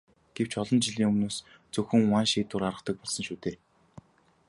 Гэвч 0.35 0.51
олон 0.61 0.79
жилийн 0.85 1.09
өмнөөс 1.11 1.37
зөвхөн 1.73 2.03
ван 2.13 2.25
шийдвэр 2.31 2.63
гаргадаг 2.65 2.95
болсон 2.99 3.23
шүү 3.27 3.37
дээ. 3.43 3.55